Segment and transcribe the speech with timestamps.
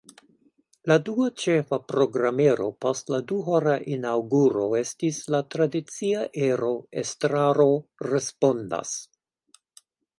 [0.91, 6.75] La dua ĉefa programero post la duhora inaŭguro estis la tradicia ero
[7.07, 7.73] “Estraro
[8.13, 9.01] respondas”.